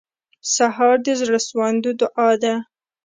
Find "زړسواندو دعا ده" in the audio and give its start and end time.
1.21-2.55